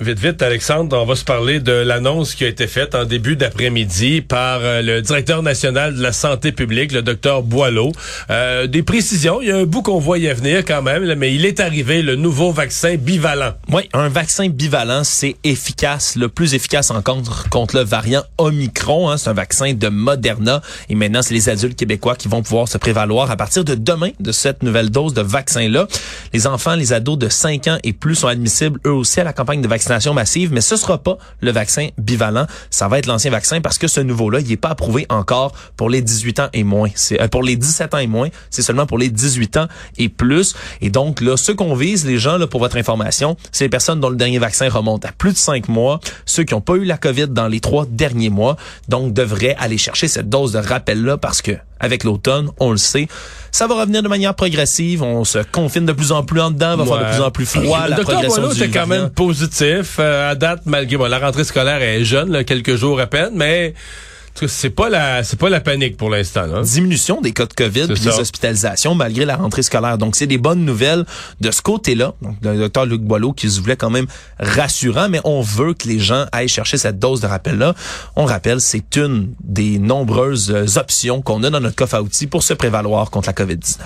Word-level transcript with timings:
Vite, 0.00 0.18
vite, 0.18 0.42
Alexandre, 0.42 1.00
on 1.00 1.04
va 1.06 1.14
se 1.14 1.24
parler 1.24 1.60
de 1.60 1.70
l'annonce 1.70 2.34
qui 2.34 2.44
a 2.44 2.48
été 2.48 2.66
faite 2.66 2.96
en 2.96 3.04
début 3.04 3.36
d'après-midi 3.36 4.22
par 4.22 4.58
euh, 4.62 4.82
le 4.82 5.02
directeur 5.02 5.42
national 5.42 5.94
de 5.94 6.02
la 6.02 6.12
santé 6.12 6.50
publique, 6.50 6.90
le 6.90 7.02
docteur 7.02 7.42
Boileau. 7.42 7.92
Euh, 8.28 8.66
des 8.66 8.82
précisions, 8.82 9.40
il 9.40 9.48
y 9.48 9.52
a 9.52 9.56
un 9.56 9.64
bout 9.64 9.82
qu'on 9.82 10.00
voyait 10.00 10.34
venir 10.34 10.64
quand 10.64 10.82
même, 10.82 11.14
mais 11.14 11.32
il 11.32 11.46
est 11.46 11.60
arrivé 11.60 12.02
le 12.02 12.16
nouveau 12.16 12.50
vaccin 12.50 12.96
bivalent. 12.96 13.52
Oui, 13.70 13.88
un 13.92 14.08
vaccin 14.08 14.48
bivalent, 14.48 15.04
c'est 15.04 15.36
efficace, 15.44 16.16
le 16.16 16.28
plus 16.28 16.54
efficace 16.54 16.90
encore 16.90 17.22
contre 17.50 17.76
le 17.76 17.84
variant 17.84 18.24
Omicron. 18.38 19.10
Hein, 19.10 19.16
c'est 19.16 19.30
un 19.30 19.34
vaccin 19.34 19.74
de 19.74 19.88
Moderna. 19.88 20.60
Et 20.88 20.96
maintenant, 20.96 21.22
c'est 21.22 21.34
les 21.34 21.48
adultes 21.48 21.78
québécois 21.78 22.16
qui 22.16 22.26
vont 22.26 22.42
pouvoir 22.42 22.66
se 22.66 22.78
prévaloir 22.78 23.30
à 23.30 23.36
partir 23.36 23.64
de 23.64 23.76
demain 23.76 24.10
de 24.18 24.32
cette 24.32 24.64
nouvelle 24.64 24.90
dose 24.90 25.14
de 25.14 25.22
vaccin-là. 25.22 25.86
Les 26.32 26.48
enfants, 26.48 26.74
les 26.74 26.92
ados 26.92 27.16
de 27.16 27.28
5 27.28 27.68
ans 27.68 27.78
et 27.84 27.92
plus 27.92 28.16
sont 28.16 28.28
admissibles 28.28 28.80
eux 28.86 28.92
aussi 28.92 29.20
à 29.20 29.24
la 29.24 29.32
campagne 29.32 29.62
de 29.62 29.68
vaccination 29.68 29.83
mais 29.88 30.60
ce 30.60 30.76
sera 30.76 30.98
pas 30.98 31.18
le 31.40 31.50
vaccin 31.50 31.88
bivalent. 31.98 32.46
Ça 32.70 32.88
va 32.88 32.98
être 32.98 33.06
l'ancien 33.06 33.30
vaccin 33.30 33.60
parce 33.60 33.78
que 33.78 33.88
ce 33.88 34.00
nouveau-là, 34.00 34.40
il 34.40 34.50
est 34.50 34.56
pas 34.56 34.70
approuvé 34.70 35.06
encore 35.08 35.52
pour 35.76 35.90
les 35.90 36.02
18 36.02 36.40
ans 36.40 36.48
et 36.52 36.64
moins. 36.64 36.90
C'est 36.94 37.20
euh, 37.20 37.28
pour 37.28 37.42
les 37.42 37.56
17 37.56 37.94
ans 37.94 37.98
et 37.98 38.06
moins. 38.06 38.28
C'est 38.50 38.62
seulement 38.62 38.86
pour 38.86 38.98
les 38.98 39.10
18 39.10 39.56
ans 39.56 39.68
et 39.98 40.08
plus. 40.08 40.54
Et 40.80 40.90
donc 40.90 41.20
là, 41.20 41.36
ce 41.36 41.52
qu'on 41.52 41.74
vise, 41.74 42.04
les 42.04 42.18
gens 42.18 42.38
là, 42.38 42.46
pour 42.46 42.60
votre 42.60 42.76
information, 42.76 43.36
c'est 43.52 43.64
les 43.64 43.70
personnes 43.70 44.00
dont 44.00 44.10
le 44.10 44.16
dernier 44.16 44.38
vaccin 44.38 44.68
remonte 44.68 45.04
à 45.04 45.12
plus 45.12 45.32
de 45.32 45.38
5 45.38 45.68
mois, 45.68 46.00
ceux 46.26 46.44
qui 46.44 46.54
n'ont 46.54 46.60
pas 46.60 46.74
eu 46.74 46.84
la 46.84 46.96
COVID 46.96 47.28
dans 47.28 47.48
les 47.48 47.60
trois 47.60 47.86
derniers 47.86 48.30
mois, 48.30 48.56
donc 48.88 49.12
devraient 49.12 49.56
aller 49.58 49.78
chercher 49.78 50.08
cette 50.08 50.28
dose 50.28 50.52
de 50.52 50.58
rappel-là 50.58 51.16
parce 51.16 51.42
que 51.42 51.52
avec 51.84 52.04
l'automne, 52.04 52.50
on 52.58 52.70
le 52.70 52.76
sait. 52.76 53.06
Ça 53.52 53.68
va 53.68 53.76
revenir 53.80 54.02
de 54.02 54.08
manière 54.08 54.34
progressive. 54.34 55.02
On 55.02 55.24
se 55.24 55.38
confine 55.38 55.86
de 55.86 55.92
plus 55.92 56.10
en 56.10 56.24
plus 56.24 56.40
en 56.40 56.50
dedans, 56.50 56.76
va 56.76 56.84
faire 56.84 56.98
de 56.98 57.14
plus 57.14 57.22
en 57.22 57.30
plus 57.30 57.46
froid. 57.46 57.86
Le 57.88 57.94
docteur 57.94 58.22
Boileau 58.22 58.52
était 58.52 58.68
quand 58.68 58.86
même 58.86 59.10
positif. 59.10 59.96
Euh, 60.00 60.32
à 60.32 60.34
date, 60.34 60.62
malgré 60.66 60.96
bon, 60.96 61.06
la 61.06 61.18
rentrée 61.18 61.44
scolaire 61.44 61.80
est 61.80 62.04
jeune, 62.04 62.44
quelques 62.44 62.74
jours 62.74 62.98
à 63.00 63.06
peine, 63.06 63.30
mais 63.34 63.74
c'est 64.46 64.70
pas 64.70 64.88
la 64.88 65.22
c'est 65.22 65.38
pas 65.38 65.48
la 65.48 65.60
panique 65.60 65.96
pour 65.96 66.10
l'instant. 66.10 66.62
Diminution 66.62 67.20
des 67.20 67.32
cas 67.32 67.46
de 67.46 67.54
COVID 67.54 67.82
et 67.82 67.86
des 67.94 68.08
hospitalisations 68.08 68.94
malgré 68.94 69.24
la 69.24 69.36
rentrée 69.36 69.62
scolaire. 69.62 69.98
Donc 69.98 70.16
c'est 70.16 70.26
des 70.26 70.38
bonnes 70.38 70.64
nouvelles 70.64 71.04
de 71.40 71.50
ce 71.50 71.62
côté-là. 71.62 72.14
Donc 72.20 72.36
le 72.42 72.58
docteur 72.58 72.86
Luc 72.86 73.02
Boileau 73.02 73.32
qui 73.32 73.50
se 73.50 73.60
voulait 73.60 73.76
quand 73.76 73.90
même 73.90 74.06
rassurant, 74.38 75.08
mais 75.08 75.20
on 75.24 75.40
veut 75.40 75.74
que 75.74 75.88
les 75.88 75.98
gens 75.98 76.26
aillent 76.32 76.48
chercher 76.48 76.76
cette 76.76 76.98
dose 76.98 77.20
de 77.20 77.26
rappel-là. 77.26 77.74
On 78.16 78.24
rappelle, 78.24 78.60
c'est 78.60 78.96
une 78.96 79.32
des 79.42 79.78
nombreuses 79.78 80.76
options 80.76 81.22
qu'on 81.22 81.42
a 81.44 81.50
dans 81.50 81.60
notre 81.60 81.76
coffre 81.76 81.94
à 81.94 82.02
outils 82.02 82.26
pour 82.26 82.42
se 82.42 82.54
prévaloir 82.54 83.10
contre 83.10 83.28
la 83.28 83.32
COVID-19. 83.32 83.78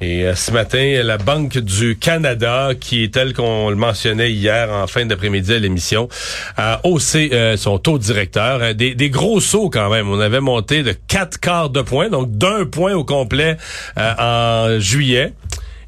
Et 0.00 0.24
euh, 0.24 0.34
ce 0.34 0.52
matin, 0.52 1.02
la 1.02 1.18
Banque 1.18 1.58
du 1.58 1.98
Canada, 1.98 2.70
qui 2.78 3.02
est 3.02 3.12
telle 3.12 3.34
qu'on 3.34 3.68
le 3.68 3.76
mentionnait 3.76 4.30
hier 4.30 4.70
en 4.70 4.86
fin 4.86 5.04
d'après-midi 5.06 5.52
à 5.54 5.58
l'émission, 5.58 6.08
a 6.56 6.80
haussé 6.84 7.30
euh, 7.32 7.56
son 7.56 7.78
taux 7.78 7.98
directeur. 7.98 8.62
Euh, 8.62 8.72
des, 8.74 8.94
des, 8.94 9.10
gros 9.10 9.40
sauts 9.40 9.70
quand 9.70 9.90
même. 9.90 10.08
On 10.08 10.20
avait 10.20 10.40
monté 10.40 10.84
de 10.84 10.92
quatre 10.92 11.40
quarts 11.40 11.70
de 11.70 11.82
point, 11.82 12.10
donc 12.10 12.30
d'un 12.30 12.64
point 12.64 12.94
au 12.94 13.04
complet 13.04 13.56
en 13.96 14.78
juillet. 14.78 15.32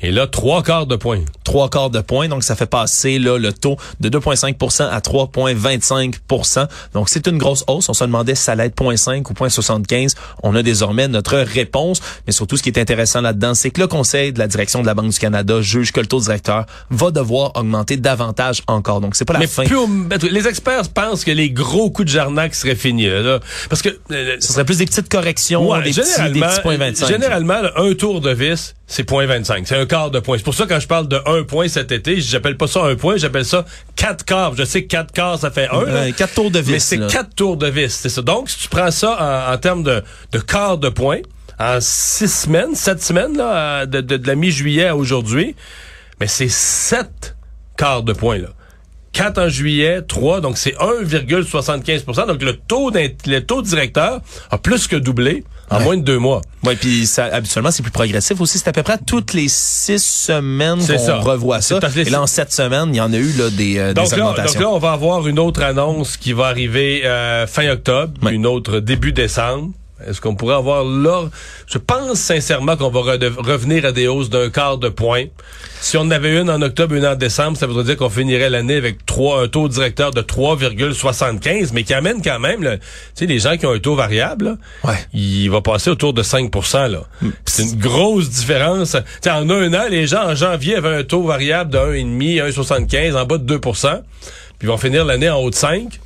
Et 0.02 0.10
là, 0.10 0.26
trois 0.26 0.62
quarts 0.62 0.86
de 0.86 0.96
point. 0.96 1.20
Trois 1.44 1.68
quarts 1.68 1.90
de 1.90 2.00
point, 2.00 2.28
donc 2.28 2.42
ça 2.42 2.56
fait 2.56 2.66
passer 2.66 3.18
là, 3.18 3.38
le 3.38 3.52
taux 3.52 3.76
de 4.00 4.08
2,5% 4.08 4.88
à 4.88 4.98
3,25% 5.00 6.68
Donc 6.94 7.08
c'est 7.08 7.26
une 7.26 7.38
grosse 7.38 7.64
hausse. 7.66 7.88
On 7.88 7.92
se 7.92 8.04
demandait 8.04 8.34
si 8.34 8.44
ça 8.44 8.52
allait 8.52 8.66
être 8.66 8.80
0,5 8.80 9.28
ou 9.28 9.34
0,75. 9.34 10.14
On 10.42 10.54
a 10.54 10.62
désormais 10.62 11.08
notre 11.08 11.36
réponse. 11.36 12.00
Mais 12.26 12.32
surtout, 12.32 12.56
ce 12.56 12.62
qui 12.62 12.70
est 12.70 12.78
intéressant 12.78 13.20
là-dedans, 13.20 13.54
c'est 13.54 13.70
que 13.70 13.80
le 13.80 13.88
conseil 13.88 14.32
de 14.32 14.38
la 14.38 14.46
direction 14.46 14.80
de 14.80 14.86
la 14.86 14.94
Banque 14.94 15.10
du 15.10 15.18
Canada 15.18 15.60
juge 15.60 15.92
que 15.92 16.00
le 16.00 16.06
taux 16.06 16.20
directeur 16.20 16.66
va 16.90 17.10
devoir 17.10 17.52
augmenter 17.56 17.96
davantage 17.96 18.62
encore. 18.66 19.00
Donc 19.00 19.16
c'est 19.16 19.24
pas 19.24 19.34
la 19.34 19.46
fin. 19.46 19.64
les 20.22 20.48
experts 20.48 20.88
pensent 20.94 21.24
que 21.24 21.30
les 21.30 21.50
gros 21.50 21.90
coups 21.90 22.06
de 22.06 22.12
jarnac 22.12 22.54
seraient 22.54 22.74
finis. 22.74 23.06
Là, 23.06 23.40
parce 23.68 23.82
que 23.82 23.88
euh, 24.12 24.36
ce 24.40 24.52
serait 24.52 24.64
plus 24.64 24.78
des 24.78 24.86
petites 24.86 25.08
corrections, 25.08 25.74
des, 25.80 25.90
petits, 25.90 26.32
des 26.32 26.40
petits 26.40 26.60
points 26.62 26.76
25. 26.76 27.06
Généralement, 27.08 27.60
un 27.76 27.94
tour 27.94 28.20
de 28.20 28.30
vis, 28.30 28.74
c'est 28.90 29.08
0,25. 29.08 29.62
C'est 29.66 29.76
un 29.76 29.86
quart 29.86 30.10
de 30.10 30.18
point. 30.18 30.36
C'est 30.36 30.42
pour 30.42 30.54
ça 30.54 30.66
quand 30.66 30.80
je 30.80 30.88
parle 30.88 31.06
de 31.06 31.20
un 31.24 31.44
point 31.44 31.68
cet 31.68 31.92
été, 31.92 32.20
j'appelle 32.20 32.56
pas 32.56 32.66
ça 32.66 32.82
un 32.82 32.96
point, 32.96 33.16
j'appelle 33.16 33.44
ça 33.44 33.64
quatre 33.94 34.24
quarts. 34.24 34.56
Je 34.56 34.64
sais 34.64 34.82
que 34.82 34.88
quatre 34.88 35.12
quarts, 35.12 35.38
ça 35.38 35.52
fait 35.52 35.68
un. 35.70 36.10
quatre 36.10 36.34
tours 36.34 36.50
de 36.50 36.58
vis. 36.58 36.72
Mais 36.72 36.78
c'est 36.80 37.06
quatre 37.06 37.32
tours 37.36 37.56
de 37.56 37.68
vis, 37.68 37.94
c'est 37.94 38.08
ça. 38.08 38.20
Donc, 38.20 38.50
si 38.50 38.58
tu 38.58 38.68
prends 38.68 38.90
ça 38.90 39.52
en, 39.52 39.56
termes 39.58 39.84
de, 39.84 40.02
de 40.32 40.38
quart 40.40 40.76
de 40.76 40.88
point, 40.88 41.20
en 41.60 41.78
six 41.80 42.26
semaines, 42.26 42.74
sept 42.74 43.00
semaines, 43.00 43.36
là, 43.36 43.86
de, 43.86 44.00
de, 44.00 44.26
la 44.26 44.34
mi-juillet 44.34 44.88
à 44.88 44.96
aujourd'hui, 44.96 45.54
mais 46.18 46.26
c'est 46.26 46.48
sept 46.48 47.36
quarts 47.76 48.02
de 48.02 48.12
point, 48.12 48.38
là. 48.38 48.48
4 49.12 49.38
en 49.38 49.48
juillet, 49.48 50.02
3, 50.02 50.40
donc 50.40 50.56
c'est 50.56 50.74
1,75 50.76 52.26
Donc 52.26 52.42
le 52.42 52.56
taux, 52.56 52.90
le 52.90 53.38
taux 53.40 53.62
directeur 53.62 54.20
a 54.50 54.58
plus 54.58 54.86
que 54.86 54.96
doublé 54.96 55.44
en 55.70 55.80
moins 55.80 55.96
de 55.96 56.02
deux 56.02 56.18
mois. 56.18 56.42
Oui, 56.64 56.74
puis 56.74 57.06
ça, 57.06 57.26
habituellement, 57.26 57.70
c'est 57.70 57.82
plus 57.82 57.92
progressif 57.92 58.40
aussi. 58.40 58.58
C'est 58.58 58.68
à 58.68 58.72
peu 58.72 58.82
près 58.82 58.98
toutes 58.98 59.32
les 59.32 59.46
six 59.48 60.02
semaines 60.02 60.84
qu'on 60.84 61.20
revoit 61.20 61.60
ça. 61.60 61.78
Et 61.96 62.10
là, 62.10 62.22
en 62.22 62.26
sept 62.26 62.52
semaines, 62.52 62.88
il 62.92 62.96
y 62.96 63.00
en 63.00 63.12
a 63.12 63.16
eu 63.16 63.32
là, 63.32 63.50
des, 63.50 63.78
euh, 63.78 63.94
donc 63.94 64.10
Là, 64.10 64.34
donc 64.34 64.54
là, 64.58 64.68
on 64.68 64.78
va 64.78 64.92
avoir 64.92 65.26
une 65.28 65.38
autre 65.38 65.62
annonce 65.62 66.16
qui 66.16 66.32
va 66.32 66.46
arriver 66.46 67.02
euh, 67.04 67.46
fin 67.46 67.68
octobre, 67.70 68.12
une 68.30 68.46
autre 68.46 68.80
début 68.80 69.12
décembre. 69.12 69.70
Est-ce 70.06 70.20
qu'on 70.20 70.34
pourrait 70.34 70.54
avoir 70.54 70.84
là... 70.84 71.28
Je 71.66 71.78
pense 71.78 72.18
sincèrement 72.18 72.76
qu'on 72.76 72.90
va 72.90 73.00
revenir 73.00 73.84
à 73.84 73.92
des 73.92 74.08
hausses 74.08 74.30
d'un 74.30 74.50
quart 74.50 74.78
de 74.78 74.88
point. 74.88 75.24
Si 75.80 75.96
on 75.96 76.02
en 76.02 76.10
avait 76.10 76.38
une 76.38 76.50
en 76.50 76.60
octobre, 76.62 76.94
une 76.94 77.06
en 77.06 77.14
décembre, 77.14 77.56
ça 77.56 77.66
voudrait 77.66 77.84
dire 77.84 77.96
qu'on 77.96 78.10
finirait 78.10 78.50
l'année 78.50 78.76
avec 78.76 79.06
trois, 79.06 79.42
un 79.42 79.48
taux 79.48 79.68
directeur 79.68 80.10
de 80.10 80.20
3,75, 80.20 81.70
mais 81.72 81.84
qui 81.84 81.94
amène 81.94 82.22
quand 82.22 82.38
même, 82.38 82.60
tu 82.60 82.78
sais, 83.14 83.26
les 83.26 83.38
gens 83.38 83.56
qui 83.56 83.66
ont 83.66 83.72
un 83.72 83.78
taux 83.78 83.94
variable, 83.94 84.58
ouais. 84.84 84.94
il 85.14 85.48
va 85.48 85.60
passer 85.60 85.90
autour 85.90 86.12
de 86.12 86.22
5 86.22 86.50
là. 86.74 87.02
Hmm. 87.22 87.30
C'est 87.46 87.62
une 87.62 87.78
grosse 87.78 88.28
différence. 88.28 88.96
sais, 89.22 89.30
en 89.30 89.48
un 89.48 89.72
an, 89.74 89.84
les 89.90 90.06
gens 90.06 90.24
en 90.28 90.34
janvier 90.34 90.76
avaient 90.76 90.96
un 90.96 91.04
taux 91.04 91.22
variable 91.22 91.70
de 91.70 91.78
1,5, 91.78 92.52
1,75, 92.52 93.16
en 93.16 93.24
bas 93.24 93.38
de 93.38 93.56
2% 93.56 94.00
puis 94.60 94.68
ils 94.68 94.70
vont 94.70 94.76
finir 94.76 95.06
l'année 95.06 95.30
en 95.30 95.38
haut 95.38 95.48
de 95.48 95.54
5 95.54 96.00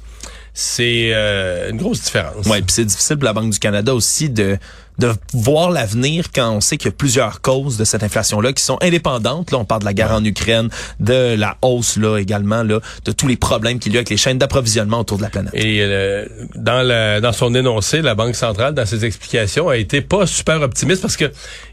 c'est 0.55 1.11
euh, 1.13 1.71
une 1.71 1.77
grosse 1.77 2.01
différence. 2.03 2.47
Oui, 2.47 2.63
puis 2.63 2.73
c'est 2.73 2.85
difficile 2.85 3.17
pour 3.17 3.25
la 3.25 3.33
Banque 3.33 3.51
du 3.51 3.59
Canada 3.59 3.93
aussi 3.93 4.31
de 4.31 4.57
de 4.99 5.13
voir 5.33 5.71
l'avenir 5.71 6.27
quand 6.35 6.51
on 6.51 6.61
sait 6.61 6.77
qu'il 6.77 6.89
y 6.91 6.95
a 6.95 6.97
plusieurs 6.97 7.41
causes 7.41 7.77
de 7.77 7.85
cette 7.85 8.03
inflation-là 8.03 8.53
qui 8.53 8.63
sont 8.63 8.79
indépendantes. 8.81 9.51
Là, 9.51 9.59
on 9.59 9.65
parle 9.65 9.81
de 9.81 9.87
la 9.87 9.95
guerre 9.95 10.13
en 10.13 10.25
Ukraine, 10.25 10.69
de 11.01 11.35
la 11.35 11.57
hausse 11.63 11.97
là 11.97 12.19
également 12.19 12.63
là, 12.63 12.81
de 13.05 13.13
tous 13.13 13.27
les 13.27 13.37
problèmes 13.37 13.79
qu'il 13.79 13.93
y 13.93 13.97
a 13.97 13.99
avec 13.99 14.11
les 14.11 14.17
chaînes 14.17 14.39
d'approvisionnement 14.39 15.01
autour 15.01 15.19
de 15.19 15.23
la 15.23 15.31
planète. 15.31 15.53
Et 15.55 15.81
euh, 15.81 16.27
dans 16.55 16.87
la, 16.87 17.21
dans 17.21 17.33
son 17.33 17.55
énoncé, 17.55 18.03
la 18.03 18.15
Banque 18.15 18.37
centrale, 18.37 18.75
dans 18.75 18.87
ses 18.87 19.05
explications, 19.05 19.69
a 19.69 19.77
été 19.77 20.01
pas 20.01 20.27
super 20.27 20.61
optimiste 20.63 21.03
parce 21.03 21.17
que 21.17 21.31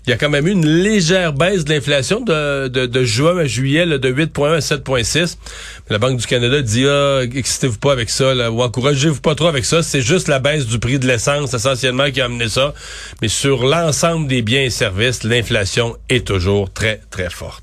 il 0.08 0.09
y 0.09 0.14
a 0.14 0.18
quand 0.18 0.30
même 0.30 0.48
eu 0.48 0.52
une 0.52 0.66
légère 0.66 1.34
baisse 1.34 1.64
de 1.64 1.74
l'inflation 1.74 2.22
de, 2.22 2.68
de, 2.68 2.88
de, 2.88 3.03
juin 3.03 3.38
à 3.38 3.46
juillet 3.46 3.86
là, 3.86 4.00
de 4.00 4.12
8,1 4.12 4.56
à 4.56 4.59
7,6. 4.59 5.38
La 5.90 6.00
Banque 6.00 6.18
du 6.18 6.26
Canada 6.26 6.62
dit 6.64 6.86
ah, 6.88 7.22
excitez-vous 7.24 7.78
pas 7.78 7.92
avec 7.92 8.09
ça, 8.09 8.34
là, 8.34 8.52
ou 8.52 8.64
encouragez-vous 8.64 9.22
pas 9.22 9.36
trop 9.36 9.48
avec 9.48 9.64
ça. 9.64 9.84
C'est 9.84 10.02
juste 10.02 10.28
la 10.28 10.40
baisse 10.40 10.66
du 10.66 10.80
prix 10.80 10.98
de 10.98 11.06
l'essence 11.06 11.53
essentiellement 11.53 12.09
qui 12.09 12.20
a 12.20 12.26
amené 12.26 12.50
ça. 12.50 12.74
Mais 13.22 13.28
sur 13.28 13.66
l'ensemble 13.66 14.28
des 14.28 14.42
biens 14.42 14.64
et 14.64 14.70
services, 14.72 15.24
l'inflation 15.24 15.96
est 16.09 16.26
toujours 16.26 16.74
très, 16.74 17.02
très 17.12 17.30
forte. 17.30 17.59